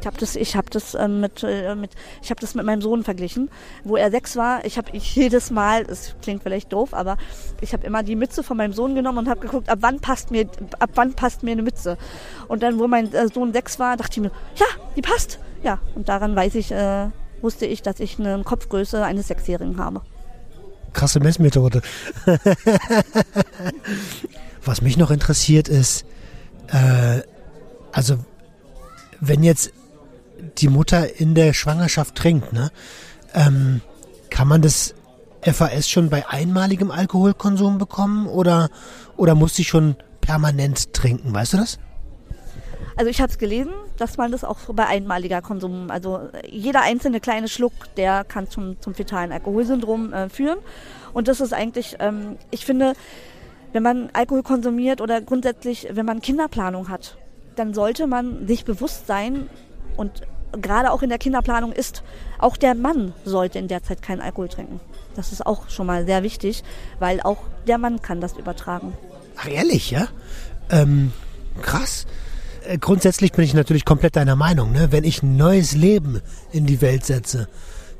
[0.00, 1.92] Ich habe das, ich habe das äh, mit, äh, mit,
[2.22, 3.48] ich habe das mit meinem Sohn verglichen,
[3.84, 4.64] wo er sechs war.
[4.66, 7.16] Ich habe ich jedes Mal, das klingt vielleicht doof, aber
[7.62, 10.30] ich habe immer die Mütze von meinem Sohn genommen und habe geguckt, ab wann passt
[10.30, 10.46] mir,
[10.78, 11.96] ab wann passt mir eine Mütze.
[12.48, 15.38] Und dann, wo mein äh, Sohn sechs war, dachte ich mir, ja, die passt.
[15.62, 17.08] Ja, und daran weiß ich, äh,
[17.44, 20.02] wusste ich, dass ich eine Kopfgröße eines Sechsjährigen habe.
[20.92, 21.82] Krasse Messmethode.
[24.64, 26.04] Was mich noch interessiert ist,
[26.68, 27.20] äh,
[27.92, 28.18] also
[29.20, 29.72] wenn jetzt
[30.58, 32.70] die Mutter in der Schwangerschaft trinkt, ne,
[33.34, 33.80] ähm,
[34.30, 34.94] kann man das
[35.42, 38.70] FAS schon bei einmaligem Alkoholkonsum bekommen oder,
[39.16, 41.32] oder muss sie schon permanent trinken?
[41.34, 41.78] Weißt du das?
[42.96, 47.20] Also ich habe es gelesen, dass man das auch bei einmaliger Konsum, also jeder einzelne
[47.20, 50.58] kleine Schluck, der kann zum, zum fetalen Alkoholsyndrom äh, führen.
[51.12, 52.94] Und das ist eigentlich, ähm, ich finde,
[53.72, 57.16] wenn man Alkohol konsumiert oder grundsätzlich, wenn man Kinderplanung hat,
[57.56, 59.48] dann sollte man sich bewusst sein
[59.96, 60.22] und
[60.60, 62.02] gerade auch in der Kinderplanung ist,
[62.38, 64.80] auch der Mann sollte in der Zeit keinen Alkohol trinken.
[65.16, 66.62] Das ist auch schon mal sehr wichtig,
[66.98, 68.94] weil auch der Mann kann das übertragen.
[69.36, 70.08] Ach ehrlich, ja?
[70.70, 71.12] Ähm,
[71.60, 72.06] krass.
[72.66, 74.72] Äh, grundsätzlich bin ich natürlich komplett deiner Meinung.
[74.72, 74.92] Ne?
[74.92, 76.20] Wenn ich ein neues Leben
[76.52, 77.48] in die Welt setze,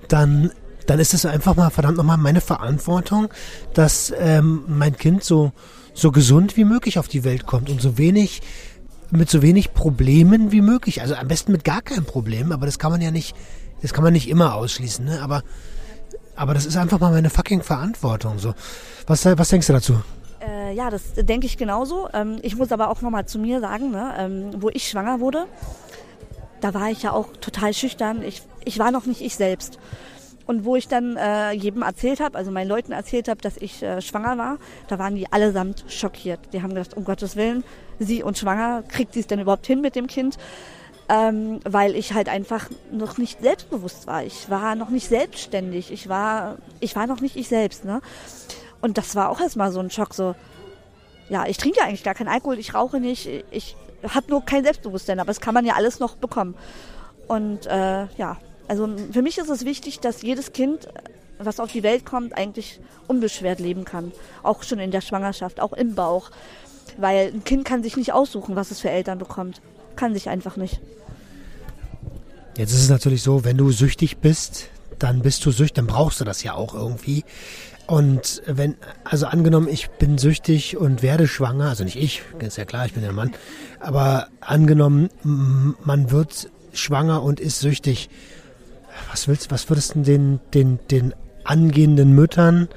[0.08, 0.50] dann,
[0.86, 3.28] dann ist es einfach mal verdammt nochmal meine Verantwortung,
[3.72, 5.52] dass ähm, mein Kind so,
[5.94, 8.42] so gesund wie möglich auf die Welt kommt und so wenig
[9.10, 11.02] mit so wenig Problemen wie möglich.
[11.02, 13.36] Also am besten mit gar keinem Problem, aber das kann man ja nicht
[13.84, 15.20] das kann man nicht immer ausschließen, ne?
[15.20, 15.42] aber,
[16.36, 18.38] aber das ist einfach mal meine fucking Verantwortung.
[18.38, 18.54] So.
[19.06, 20.02] Was, was denkst du dazu?
[20.64, 22.08] Äh, ja, das denke ich genauso.
[22.12, 25.46] Ähm, ich muss aber auch nochmal zu mir sagen, ne, ähm, wo ich schwanger wurde,
[26.60, 28.22] da war ich ja auch total schüchtern.
[28.22, 29.78] Ich, ich war noch nicht ich selbst.
[30.46, 33.82] Und wo ich dann äh, jedem erzählt habe, also meinen Leuten erzählt habe, dass ich
[33.82, 36.40] äh, schwanger war, da waren die allesamt schockiert.
[36.52, 37.64] Die haben gedacht, um Gottes Willen,
[37.98, 40.36] sie und schwanger, kriegt sie es denn überhaupt hin mit dem Kind?
[41.08, 44.22] Ähm, weil ich halt einfach noch nicht selbstbewusst war.
[44.22, 45.92] Ich war noch nicht selbstständig.
[45.92, 47.84] Ich war, ich war noch nicht ich selbst.
[47.84, 48.00] Ne?
[48.84, 50.12] Und das war auch erstmal so ein Schock.
[50.12, 50.34] So,
[51.30, 55.20] ja, ich trinke eigentlich gar keinen Alkohol, ich rauche nicht, ich habe nur kein Selbstbewusstsein,
[55.20, 56.54] aber das kann man ja alles noch bekommen.
[57.26, 58.36] Und äh, ja,
[58.68, 60.86] also für mich ist es wichtig, dass jedes Kind,
[61.38, 64.12] was auf die Welt kommt, eigentlich unbeschwert leben kann.
[64.42, 66.30] Auch schon in der Schwangerschaft, auch im Bauch.
[66.98, 69.62] Weil ein Kind kann sich nicht aussuchen, was es für Eltern bekommt.
[69.96, 70.78] Kann sich einfach nicht.
[72.58, 74.68] Jetzt ist es natürlich so, wenn du süchtig bist,
[74.98, 77.24] dann bist du süchtig, dann brauchst du das ja auch irgendwie.
[77.86, 82.64] Und wenn, also angenommen, ich bin süchtig und werde schwanger, also nicht ich, ist ja
[82.64, 83.32] klar, ich bin ja Mann,
[83.78, 88.08] aber angenommen, man wird schwanger und ist süchtig,
[89.10, 92.68] was willst, was würdest du den, den, den angehenden Müttern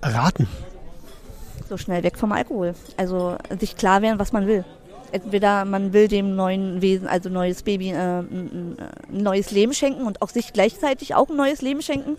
[0.00, 0.46] raten?
[1.68, 2.74] So schnell weg vom Alkohol.
[2.96, 4.64] Also sich klar werden, was man will.
[5.10, 8.76] Entweder man will dem neuen Wesen, also neues Baby, äh, ein
[9.10, 12.16] neues Leben schenken und auch sich gleichzeitig auch ein neues Leben schenken.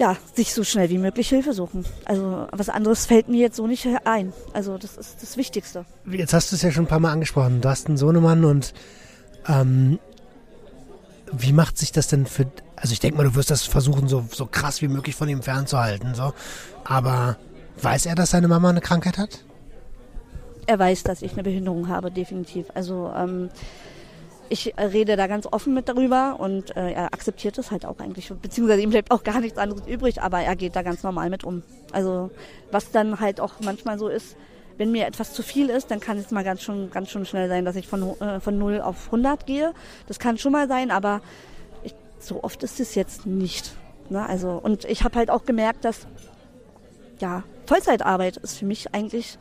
[0.00, 1.84] Ja, sich so schnell wie möglich Hilfe suchen.
[2.06, 4.32] Also was anderes fällt mir jetzt so nicht ein.
[4.54, 5.84] Also das ist das Wichtigste.
[6.10, 7.60] Jetzt hast du es ja schon ein paar Mal angesprochen.
[7.60, 8.72] Du hast einen Sohnemann und
[9.46, 9.98] ähm,
[11.32, 12.46] wie macht sich das denn für.
[12.76, 15.42] Also ich denke mal, du wirst das versuchen, so, so krass wie möglich von ihm
[15.42, 16.14] fernzuhalten.
[16.14, 16.32] So.
[16.84, 17.36] Aber
[17.82, 19.44] weiß er, dass seine Mama eine Krankheit hat?
[20.64, 22.68] Er weiß, dass ich eine Behinderung habe, definitiv.
[22.72, 23.50] Also ähm,
[24.50, 28.30] ich rede da ganz offen mit darüber und äh, er akzeptiert es halt auch eigentlich.
[28.42, 31.44] Beziehungsweise ihm bleibt auch gar nichts anderes übrig, aber er geht da ganz normal mit
[31.44, 31.62] um.
[31.92, 32.30] Also
[32.70, 34.36] was dann halt auch manchmal so ist,
[34.76, 37.48] wenn mir etwas zu viel ist, dann kann es mal ganz schon, ganz schon schnell
[37.48, 39.72] sein, dass ich von, äh, von 0 auf 100 gehe.
[40.08, 41.20] Das kann schon mal sein, aber
[41.84, 43.72] ich, so oft ist es jetzt nicht.
[44.08, 44.26] Ne?
[44.26, 46.06] Also, und ich habe halt auch gemerkt, dass
[47.20, 49.38] ja, Vollzeitarbeit ist für mich eigentlich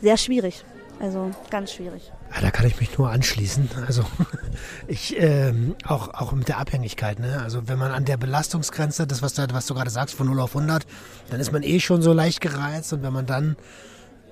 [0.00, 0.64] sehr schwierig.
[0.98, 2.10] Also ganz schwierig.
[2.34, 3.70] Ja, da kann ich mich nur anschließen.
[3.86, 4.04] Also
[4.88, 7.18] ich ähm, auch auch mit der Abhängigkeit.
[7.18, 7.40] Ne?
[7.42, 10.40] Also wenn man an der Belastungsgrenze, das was du, was du gerade sagst, von 0
[10.40, 10.86] auf 100,
[11.30, 13.56] dann ist man eh schon so leicht gereizt und wenn man dann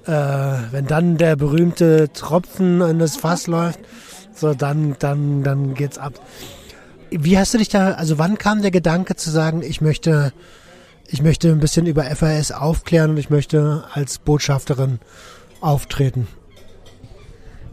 [0.07, 0.13] äh,
[0.71, 3.81] wenn dann der berühmte Tropfen in das Fass läuft,
[4.35, 6.15] so dann, dann, dann geht's ab.
[7.11, 10.33] Wie hast du dich da, also wann kam der Gedanke zu sagen, ich möchte,
[11.07, 14.99] ich möchte ein bisschen über FAS aufklären und ich möchte als Botschafterin
[15.61, 16.27] auftreten?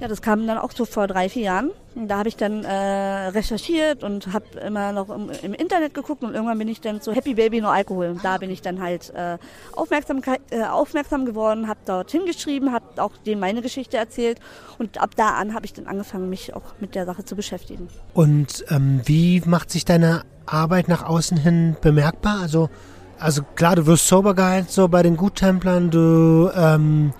[0.02, 1.70] Ja, das kam dann auch so vor drei, vier Jahren.
[1.94, 6.34] Da habe ich dann äh, recherchiert und habe immer noch im, im, Internet geguckt und
[6.34, 8.16] irgendwann bin ich dann zu Happy Baby No Alkohol.
[8.24, 9.38] Da bin ich dann halt äh,
[9.74, 14.40] aufmerksam, äh, aufmerksam geworden, habe dort hingeschrieben, habe auch dem meine Geschichte erzählt
[14.80, 17.88] und ab da an habe ich dann angefangen, mich auch mit der Sache zu beschäftigen.
[18.16, 22.40] Und ähm, wie macht sich deine Arbeit nach außen hin bemerkbar?
[22.42, 22.72] Also,
[23.20, 27.14] also klar, du wirst Sober Guide so bei den Guttemplern, du ähm,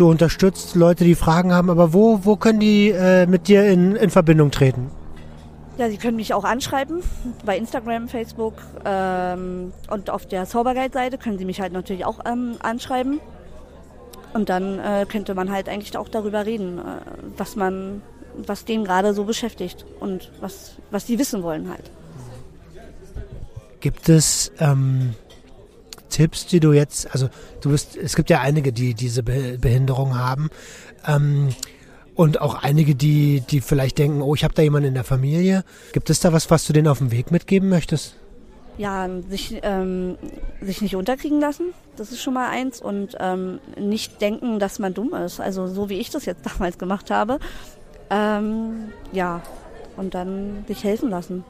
[0.00, 3.96] du unterstützt Leute, die Fragen haben, aber wo, wo können die äh, mit dir in,
[3.96, 4.90] in Verbindung treten?
[5.78, 7.02] Ja, Sie können mich auch anschreiben
[7.44, 12.56] bei Instagram, Facebook ähm, und auf der Soberguide-Seite können Sie mich halt natürlich auch ähm,
[12.60, 13.20] anschreiben.
[14.34, 16.82] Und dann äh, könnte man halt eigentlich auch darüber reden, äh,
[17.36, 18.02] was man,
[18.36, 21.90] was denen gerade so beschäftigt und was, was die wissen wollen halt.
[23.80, 25.14] Gibt es ähm,
[26.08, 27.28] Tipps, die du jetzt, also
[27.60, 30.50] du bist, es gibt ja einige, die diese Behinderung haben.
[31.06, 31.50] Ähm,
[32.14, 35.62] und auch einige, die, die vielleicht denken, oh, ich habe da jemanden in der Familie.
[35.92, 38.16] Gibt es da was, was du denen auf dem Weg mitgeben möchtest?
[38.76, 40.18] Ja, sich, ähm,
[40.60, 41.66] sich nicht unterkriegen lassen,
[41.96, 42.80] das ist schon mal eins.
[42.80, 45.38] Und ähm, nicht denken, dass man dumm ist.
[45.38, 47.38] Also so wie ich das jetzt damals gemacht habe.
[48.10, 49.42] Ähm, ja,
[49.96, 51.44] und dann sich helfen lassen.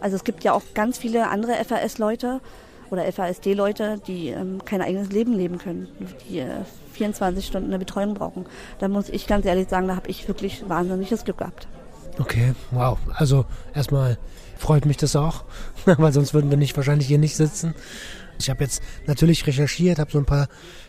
[0.00, 2.40] Also es gibt ja auch ganz viele andere FAS-Leute,
[2.92, 5.88] oder FASD-Leute, die ähm, kein eigenes Leben leben können,
[6.28, 6.48] die äh,
[6.92, 8.44] 24 Stunden eine Betreuung brauchen.
[8.78, 11.66] Da muss ich ganz ehrlich sagen, da habe ich wirklich wahnsinniges Glück gehabt.
[12.18, 12.98] Okay, wow.
[13.14, 14.18] Also erstmal
[14.58, 15.44] freut mich das auch,
[15.86, 17.74] weil sonst würden wir nicht wahrscheinlich hier nicht sitzen.
[18.38, 20.48] Ich habe jetzt natürlich recherchiert, habe so ein paar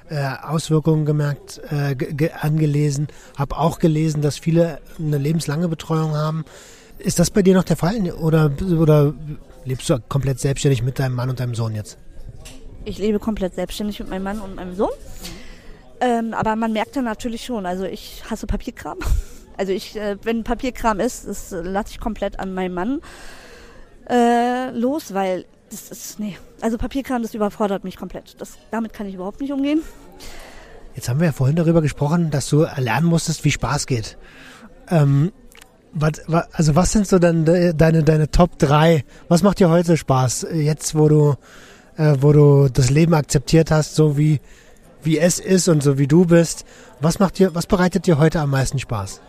[0.10, 1.96] äh, Auswirkungen gemerkt, äh,
[2.42, 6.44] angelesen, habe auch gelesen, dass viele eine lebenslange Betreuung haben.
[6.98, 9.14] Ist das bei dir noch der Fall oder, oder
[9.66, 11.98] Lebst du komplett selbstständig mit deinem Mann und deinem Sohn jetzt?
[12.86, 14.92] Ich lebe komplett selbstständig mit meinem Mann und meinem Sohn.
[16.02, 19.00] Ähm, aber man merkt dann natürlich schon, also ich hasse Papierkram.
[19.56, 23.02] Also ich, äh, wenn Papierkram ist, das lasse ich komplett an meinen Mann
[24.10, 28.42] äh, los, weil das ist, nee, also Papierkram, das überfordert mich komplett.
[28.42, 29.84] Das, damit kann ich überhaupt nicht umgehen.
[30.96, 34.18] Jetzt haben wir ja vorhin darüber gesprochen, dass du lernen musstest, wie Spaß geht.
[34.90, 35.32] Ähm,
[35.94, 39.04] was, was, also was sind so dann deine, deine Top 3?
[39.28, 40.48] Was macht dir heute Spaß?
[40.54, 41.36] Jetzt, wo du,
[41.98, 44.40] äh, wo du das Leben akzeptiert hast, so wie,
[45.04, 46.66] wie es ist und so wie du bist.
[47.00, 49.22] Was macht dir, was bereitet dir heute am meisten Spaß?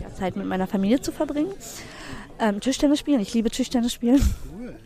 [0.00, 1.52] Ja, Zeit mit meiner Familie zu verbringen.
[2.38, 3.20] Ähm, Tischtennis spielen.
[3.20, 4.22] Ich liebe Tischtennis spielen.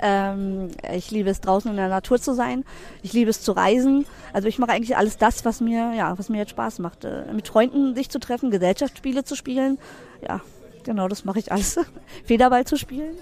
[0.01, 2.65] Ähm, ich liebe es draußen in der Natur zu sein.
[3.03, 4.07] Ich liebe es zu reisen.
[4.33, 7.05] Also ich mache eigentlich alles das, was mir, ja, was mir jetzt Spaß macht.
[7.05, 9.79] Äh, mit Freunden sich zu treffen, Gesellschaftsspiele zu spielen.
[10.27, 10.41] Ja,
[10.85, 11.79] genau, das mache ich alles.
[12.25, 13.17] Federball zu spielen.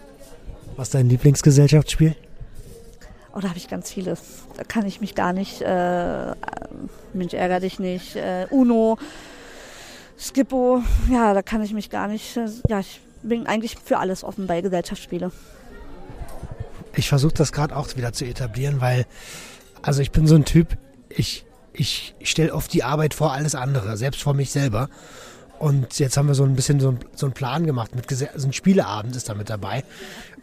[0.76, 2.14] Was ist dein Lieblingsgesellschaftsspiel?
[3.34, 4.16] Oh, da habe ich ganz viele.
[4.56, 5.62] Da kann ich mich gar nicht.
[5.62, 6.34] Äh,
[7.14, 8.16] Mensch, ärger dich nicht.
[8.16, 8.98] Äh, Uno,
[10.18, 10.82] Skippo.
[11.10, 12.36] Ja, da kann ich mich gar nicht.
[12.36, 15.30] Äh, ja, ich bin eigentlich für alles offen bei Gesellschaftsspiele.
[16.94, 19.06] Ich versuche das gerade auch wieder zu etablieren, weil,
[19.80, 20.76] also ich bin so ein Typ,
[21.08, 24.90] ich, ich stelle oft die Arbeit vor alles andere, selbst vor mich selber.
[25.62, 28.52] Und jetzt haben wir so ein bisschen so, so einen Plan gemacht, mit so ein
[28.52, 29.84] Spieleabend ist da mit dabei.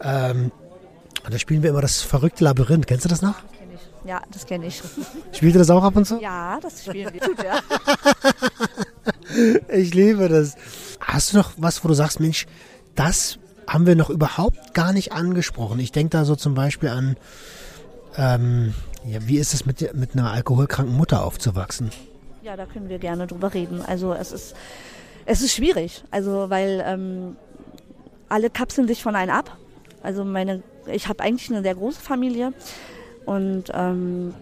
[0.02, 0.50] Ähm,
[1.26, 2.88] und da spielen wir immer das verrückte Labyrinth.
[2.88, 3.36] Kennst du das noch?
[4.06, 4.82] Ja, das kenne ich.
[5.34, 6.22] Spielt ihr das auch ab und zu?
[6.22, 7.20] Ja, das spielen wir.
[7.20, 7.60] Tut, ja.
[9.76, 10.56] ich liebe das.
[11.02, 12.48] Hast du noch was, wo du sagst, Mensch,
[12.96, 15.82] das haben wir noch überhaupt gar nicht angesprochen?
[15.82, 17.18] Ich denke da so zum Beispiel an,
[18.16, 18.74] ähm,
[19.06, 21.92] ja, wie ist es mit, mit einer alkoholkranken Mutter aufzuwachsen?
[22.42, 23.82] Ja, da können wir gerne drüber reden.
[23.82, 24.56] Also es ist,
[25.30, 27.36] es ist schwierig, also weil ähm,
[28.30, 29.56] alle kapseln sich von einem ab.
[30.02, 32.52] Also meine, ich habe eigentlich eine sehr große Familie
[33.28, 34.34] und ähm,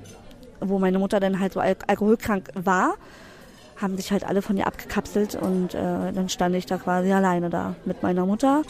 [0.62, 2.96] wo meine Mutter dann halt so al alkoholkrank war,
[3.76, 7.50] haben sich halt alle von ihr abgekapselt und äh, dann stand ich da quasi alleine
[7.50, 8.64] da mit meiner Mutter.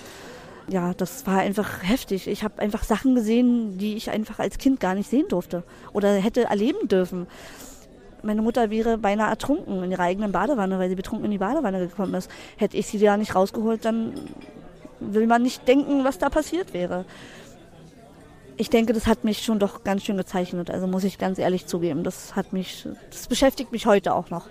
[0.70, 2.28] Ja, das war einfach heftig.
[2.28, 5.62] Ich habe einfach Sachen gesehen, die ich einfach als Kind gar nicht sehen durfte
[5.94, 7.28] oder hätte erleben dürfen.
[8.28, 11.80] Meine Mutter wäre beinahe ertrunken in ihrer eigenen Badewanne, weil sie betrunken in die Badewanne
[11.80, 12.30] gekommen ist.
[12.58, 14.16] Hätte ich sie da nicht rausgeholt, dann
[15.00, 17.06] will man nicht denken, was da passiert wäre.
[18.58, 20.70] Ich denke, das hat mich schon doch ganz schön gezeichnet.
[20.70, 24.48] Also muss ich ganz ehrlich zugeben, das hat mich, das beschäftigt mich heute auch noch.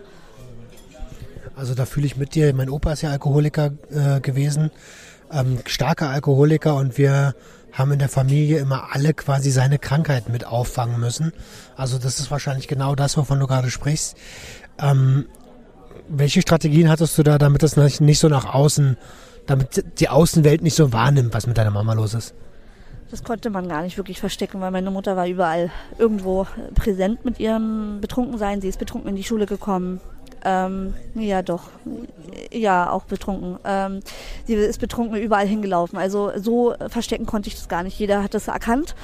[1.54, 2.54] Also da fühle ich mit dir.
[2.54, 4.70] Mein Opa ist ja Alkoholiker äh, gewesen,
[5.30, 7.34] ähm, starker Alkoholiker und wir
[7.76, 11.32] haben in der Familie immer alle quasi seine Krankheit mit auffangen müssen.
[11.76, 14.16] Also das ist wahrscheinlich genau das, wovon du gerade sprichst.
[14.78, 15.26] Ähm,
[16.08, 18.96] welche Strategien hattest du da, damit das nicht so nach außen,
[19.46, 22.34] damit die Außenwelt nicht so wahrnimmt, was mit deiner Mama los ist?
[23.10, 27.38] Das konnte man gar nicht wirklich verstecken, weil meine Mutter war überall irgendwo präsent mit
[27.38, 28.60] ihrem Betrunkensein.
[28.60, 30.00] Sie ist betrunken in die Schule gekommen.
[30.48, 31.64] Ähm, ja, doch.
[32.52, 33.58] Ja, auch betrunken.
[33.64, 34.00] Ähm,
[34.44, 35.98] sie ist betrunken überall hingelaufen.
[35.98, 37.98] Also so verstecken konnte ich das gar nicht.
[37.98, 38.94] Jeder hat das erkannt.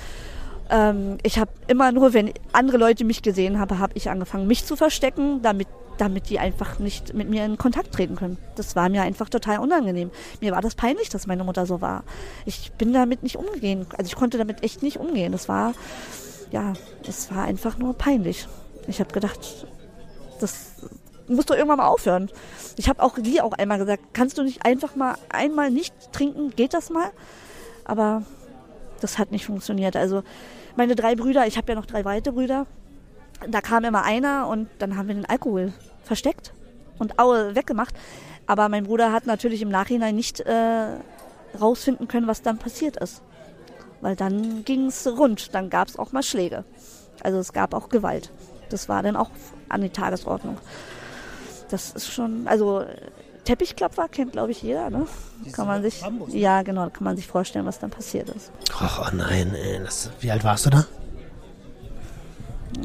[0.70, 4.64] Ähm, ich habe immer nur, wenn andere Leute mich gesehen haben, habe ich angefangen, mich
[4.64, 5.66] zu verstecken, damit
[5.98, 8.38] damit die einfach nicht mit mir in Kontakt treten können.
[8.56, 10.10] Das war mir einfach total unangenehm.
[10.40, 12.02] Mir war das peinlich, dass meine Mutter so war.
[12.46, 13.86] Ich bin damit nicht umgehen.
[13.98, 15.32] Also ich konnte damit echt nicht umgehen.
[15.32, 15.74] Das war,
[16.50, 16.72] ja,
[17.04, 18.48] das war einfach nur peinlich.
[18.88, 19.66] Ich habe gedacht,
[20.40, 20.72] das
[21.34, 22.30] muss doch irgendwann mal aufhören.
[22.76, 26.50] Ich habe auch die auch einmal gesagt, kannst du nicht einfach mal einmal nicht trinken?
[26.50, 27.10] Geht das mal?
[27.84, 28.22] Aber
[29.00, 29.96] das hat nicht funktioniert.
[29.96, 30.22] Also
[30.76, 32.66] meine drei Brüder, ich habe ja noch drei weitere Brüder,
[33.48, 35.72] da kam immer einer und dann haben wir den Alkohol
[36.04, 36.52] versteckt
[36.98, 37.94] und Aue weggemacht.
[38.46, 40.98] Aber mein Bruder hat natürlich im Nachhinein nicht äh,
[41.60, 43.22] rausfinden können, was dann passiert ist.
[44.00, 46.64] Weil dann ging es rund, dann gab es auch mal Schläge.
[47.22, 48.30] Also es gab auch Gewalt.
[48.68, 49.30] Das war dann auch
[49.68, 50.58] an die Tagesordnung.
[51.72, 52.84] Das ist schon, also
[53.44, 55.06] Teppichklopfer kennt glaube ich jeder, ne?
[55.52, 58.52] kann man sich, Bambus, ja genau, kann man sich vorstellen, was dann passiert ist.
[58.78, 60.84] Ach oh nein, ey, das, wie alt warst du da?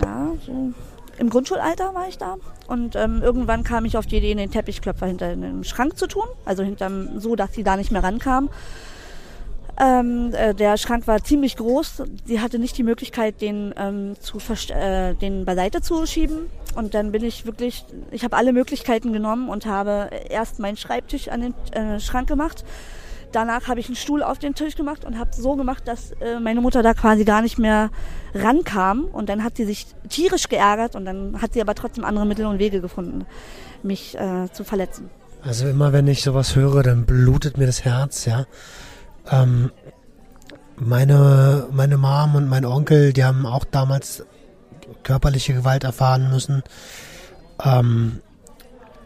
[0.01, 0.71] Ja, so
[1.17, 5.07] im Grundschulalter war ich da und ähm, irgendwann kam ich auf die Idee, den Teppichklopfer
[5.07, 8.49] hinter den Schrank zu tun, also hinterm, so, dass sie da nicht mehr rankam.
[9.79, 12.03] Ähm, äh, der Schrank war ziemlich groß.
[12.25, 14.39] Sie hatte nicht die Möglichkeit, den, ähm, zu
[14.73, 16.47] äh, den beiseite zu schieben.
[16.75, 21.27] Und dann bin ich wirklich, ich habe alle Möglichkeiten genommen und habe erst meinen Schreibtisch
[21.27, 22.63] an den äh, Schrank gemacht
[23.31, 26.39] Danach habe ich einen Stuhl auf den Tisch gemacht und habe so gemacht, dass äh,
[26.39, 27.89] meine Mutter da quasi gar nicht mehr
[28.33, 29.05] rankam.
[29.05, 32.45] Und dann hat sie sich tierisch geärgert und dann hat sie aber trotzdem andere Mittel
[32.45, 33.25] und Wege gefunden,
[33.83, 35.09] mich äh, zu verletzen.
[35.43, 38.45] Also immer wenn ich sowas höre, dann blutet mir das Herz, ja.
[39.31, 39.71] Ähm,
[40.77, 44.23] meine, meine Mom und mein Onkel, die haben auch damals
[45.03, 46.63] körperliche Gewalt erfahren müssen.
[47.63, 48.21] Ähm,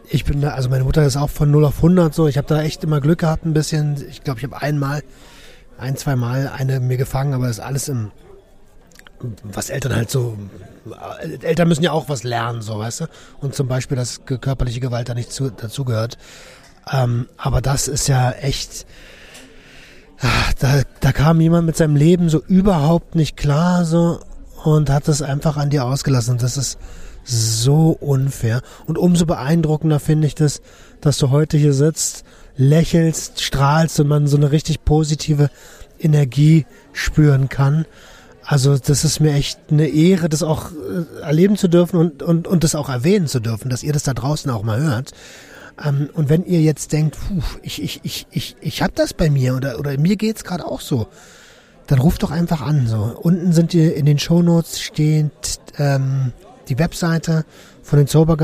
[0.08, 2.28] ich bin da, also meine Mutter ist auch von 0 auf 100 so.
[2.28, 4.04] Ich habe da echt immer Glück gehabt ein bisschen.
[4.10, 5.02] Ich glaube, ich habe einmal,
[5.78, 8.12] ein, zwei Mal eine mir gefangen, aber das ist alles im,
[9.42, 10.36] was Eltern halt so,
[11.40, 13.06] Eltern müssen ja auch was lernen, so, weißt du?
[13.40, 16.18] Und zum Beispiel, dass körperliche Gewalt da nicht zu, dazugehört.
[16.92, 18.86] Ähm, aber das ist ja echt,
[20.58, 24.20] da, da kam jemand mit seinem Leben so überhaupt nicht klar, so,
[24.64, 26.38] und hat es einfach an dir ausgelassen.
[26.38, 26.78] Das ist
[27.24, 28.62] so unfair.
[28.86, 30.60] Und umso beeindruckender finde ich das,
[31.00, 32.24] dass du heute hier sitzt,
[32.56, 35.50] lächelst, strahlst und man so eine richtig positive
[35.98, 37.86] Energie spüren kann.
[38.44, 42.48] Also das ist mir echt eine Ehre, das auch äh, erleben zu dürfen und, und,
[42.48, 45.12] und das auch erwähnen zu dürfen, dass ihr das da draußen auch mal hört.
[45.82, 49.30] Ähm, und wenn ihr jetzt denkt, puh, ich, ich, ich, ich, ich hab das bei
[49.30, 51.06] mir oder, oder mir geht's gerade auch so,
[51.86, 52.86] dann ruft doch einfach an.
[52.86, 56.32] So Unten sind ihr in den Shownotes steht ähm,
[56.68, 57.44] die Webseite
[57.82, 58.36] von den Sober.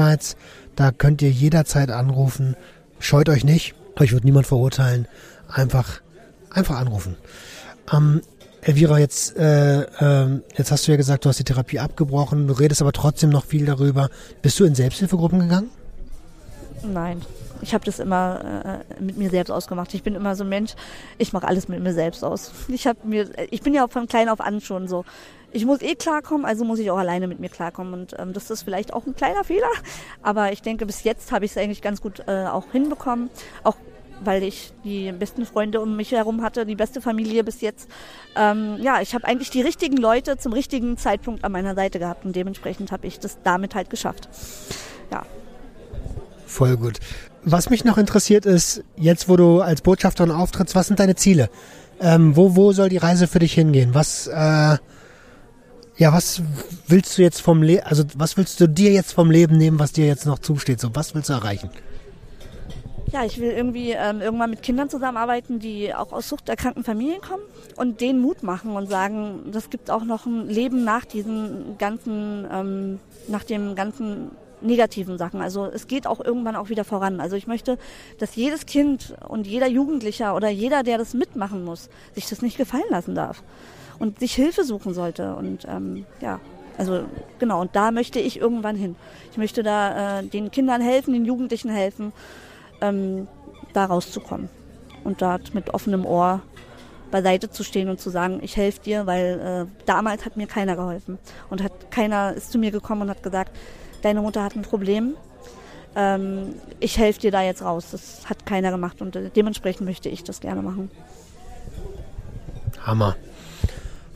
[0.76, 2.56] Da könnt ihr jederzeit anrufen.
[2.98, 3.74] Scheut euch nicht.
[3.96, 5.08] Euch wird niemand verurteilen.
[5.48, 6.00] Einfach,
[6.50, 7.16] einfach anrufen.
[7.92, 8.20] Ähm,
[8.60, 12.54] Elvira, jetzt, äh, äh, jetzt hast du ja gesagt, du hast die Therapie abgebrochen, du
[12.54, 14.10] redest aber trotzdem noch viel darüber.
[14.42, 15.70] Bist du in Selbsthilfegruppen gegangen?
[16.82, 17.22] Nein.
[17.60, 19.92] Ich habe das immer äh, mit mir selbst ausgemacht.
[19.94, 20.74] Ich bin immer so ein Mensch,
[21.18, 22.52] ich mache alles mit mir selbst aus.
[22.68, 25.04] Ich habe mir, ich bin ja auch von klein auf an schon so.
[25.50, 27.94] Ich muss eh klarkommen, also muss ich auch alleine mit mir klarkommen.
[27.94, 29.70] Und ähm, das ist vielleicht auch ein kleiner Fehler.
[30.22, 33.30] Aber ich denke, bis jetzt habe ich es eigentlich ganz gut äh, auch hinbekommen.
[33.64, 33.76] Auch
[34.20, 37.88] weil ich die besten Freunde um mich herum hatte, die beste Familie bis jetzt.
[38.36, 42.24] Ähm, ja, ich habe eigentlich die richtigen Leute zum richtigen Zeitpunkt an meiner Seite gehabt
[42.24, 44.28] und dementsprechend habe ich das damit halt geschafft.
[45.10, 45.24] Ja.
[46.48, 46.98] Voll gut.
[47.44, 51.50] Was mich noch interessiert ist, jetzt wo du als Botschafterin auftrittst, was sind deine Ziele?
[52.00, 53.90] Ähm, wo, wo soll die Reise für dich hingehen?
[53.92, 54.32] Was, äh,
[55.98, 56.42] ja, was
[56.86, 59.92] willst du jetzt vom Leben, also was willst du dir jetzt vom Leben nehmen, was
[59.92, 60.80] dir jetzt noch zusteht?
[60.80, 61.68] So, was willst du erreichen?
[63.12, 67.42] Ja, ich will irgendwie ähm, irgendwann mit Kindern zusammenarbeiten, die auch aus suchterkrankten Familien kommen
[67.76, 72.46] und denen Mut machen und sagen, das gibt auch noch ein Leben nach diesen ganzen,
[72.50, 75.40] ähm, nach dem ganzen negativen Sachen.
[75.40, 77.20] Also es geht auch irgendwann auch wieder voran.
[77.20, 77.78] Also ich möchte,
[78.18, 82.56] dass jedes Kind und jeder Jugendlicher oder jeder, der das mitmachen muss, sich das nicht
[82.56, 83.42] gefallen lassen darf
[83.98, 85.34] und sich Hilfe suchen sollte.
[85.34, 86.40] Und ähm, ja,
[86.76, 87.04] also
[87.38, 88.96] genau, und da möchte ich irgendwann hin.
[89.30, 92.12] Ich möchte da äh, den Kindern helfen, den Jugendlichen helfen
[92.80, 93.26] ähm,
[93.72, 94.48] da rauszukommen
[95.04, 96.40] und dort mit offenem Ohr
[97.10, 100.76] beiseite zu stehen und zu sagen, ich helfe dir, weil äh, damals hat mir keiner
[100.76, 101.18] geholfen
[101.50, 103.56] und hat keiner ist zu mir gekommen und hat gesagt,
[104.02, 105.14] deine Mutter hat ein Problem,
[105.96, 107.88] ähm, ich helfe dir da jetzt raus.
[107.92, 110.90] Das hat keiner gemacht und äh, dementsprechend möchte ich das gerne machen.
[112.80, 113.16] Hammer.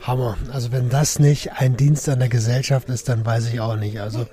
[0.01, 0.37] Hammer.
[0.51, 3.99] Also wenn das nicht ein Dienst an der Gesellschaft ist, dann weiß ich auch nicht.
[3.99, 4.25] Also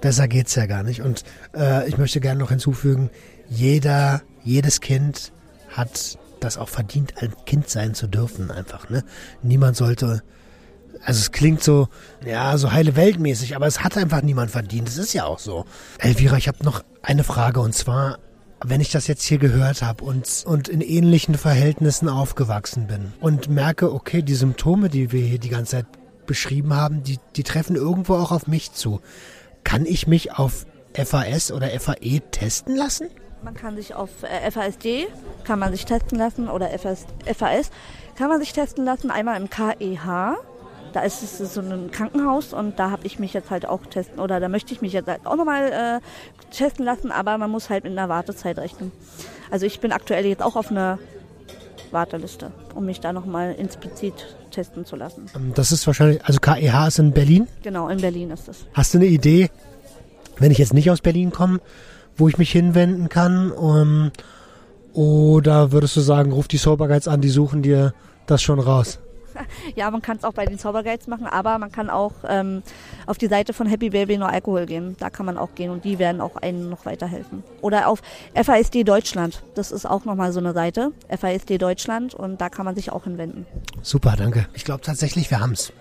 [0.00, 1.02] besser geht's ja gar nicht.
[1.02, 3.10] Und äh, ich möchte gerne noch hinzufügen,
[3.48, 5.32] jeder, jedes Kind
[5.68, 9.04] hat das auch verdient, ein Kind sein zu dürfen, einfach, ne?
[9.42, 10.22] Niemand sollte,
[11.04, 11.88] also es klingt so,
[12.24, 14.88] ja, so heile Weltmäßig, aber es hat einfach niemand verdient.
[14.88, 15.64] Es ist ja auch so.
[15.98, 18.18] Elvira, ich habe noch eine Frage und zwar,
[18.64, 23.48] wenn ich das jetzt hier gehört habe und, und in ähnlichen Verhältnissen aufgewachsen bin und
[23.48, 25.86] merke, okay, die Symptome, die wir hier die ganze Zeit
[26.26, 29.00] beschrieben haben, die, die treffen irgendwo auch auf mich zu.
[29.64, 33.08] Kann ich mich auf FAS oder FAE testen lassen?
[33.42, 35.06] Man kann sich auf äh, FASD,
[35.44, 37.70] kann man sich testen lassen oder FAS, FAS,
[38.16, 40.36] kann man sich testen lassen, einmal im KEH.
[40.96, 44.18] Da ist es so ein Krankenhaus und da habe ich mich jetzt halt auch testen
[44.18, 46.00] oder da möchte ich mich jetzt halt auch nochmal äh,
[46.50, 48.92] testen lassen, aber man muss halt in der Wartezeit rechnen.
[49.50, 50.98] Also ich bin aktuell jetzt auch auf einer
[51.90, 54.14] Warteliste, um mich da nochmal explizit
[54.50, 55.26] testen zu lassen.
[55.36, 57.46] Ähm, das ist wahrscheinlich, also KEH ist in Berlin?
[57.62, 58.64] Genau, in Berlin ist es.
[58.72, 59.50] Hast du eine Idee,
[60.38, 61.60] wenn ich jetzt nicht aus Berlin komme,
[62.16, 63.52] wo ich mich hinwenden kann?
[63.52, 64.12] Um,
[64.94, 67.92] oder würdest du sagen, ruf die Sober Guides an, die suchen dir
[68.24, 68.98] das schon raus?
[69.74, 72.62] Ja, man kann es auch bei den Sober Guides machen, aber man kann auch ähm,
[73.06, 74.96] auf die Seite von Happy Baby No Alkohol gehen.
[74.98, 77.42] Da kann man auch gehen und die werden auch einen noch weiterhelfen.
[77.60, 78.00] Oder auf
[78.34, 79.42] FASD Deutschland.
[79.54, 80.92] Das ist auch nochmal so eine Seite.
[81.08, 83.46] FASD Deutschland und da kann man sich auch hinwenden.
[83.82, 84.46] Super, danke.
[84.54, 85.72] Ich glaube tatsächlich, wir haben's.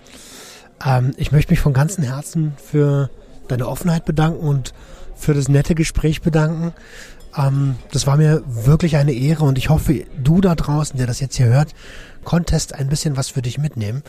[0.85, 3.09] Ähm, ich möchte mich von ganzem Herzen für
[3.47, 4.73] deine Offenheit bedanken und
[5.15, 6.73] für das nette Gespräch bedanken.
[7.37, 11.19] Ähm, das war mir wirklich eine Ehre und ich hoffe, du da draußen, der das
[11.19, 11.73] jetzt hier hört,
[12.25, 14.03] konntest ein bisschen was für dich mitnehmen.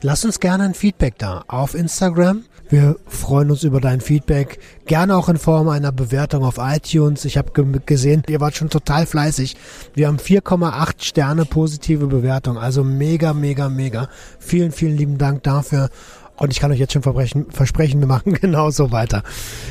[0.00, 2.44] Lass uns gerne ein Feedback da auf Instagram.
[2.68, 4.60] Wir freuen uns über dein Feedback.
[4.86, 7.24] Gerne auch in Form einer Bewertung auf iTunes.
[7.24, 9.56] Ich habe gesehen, ihr wart schon total fleißig.
[9.94, 12.58] Wir haben 4,8 Sterne positive Bewertung.
[12.58, 14.08] Also mega, mega, mega.
[14.38, 15.88] Vielen, vielen lieben Dank dafür.
[16.36, 19.24] Und ich kann euch jetzt schon versprechen, wir machen genauso weiter.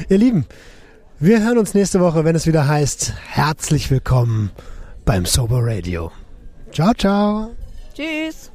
[0.09, 0.45] Ihr Lieben,
[1.19, 4.51] Wir hören uns nächste Woche, wenn es wieder heißt, herzlich willkommen
[5.03, 6.11] beim Sober Radio.
[6.71, 7.66] Ciao, ciao.
[7.97, 8.51] Tschüss.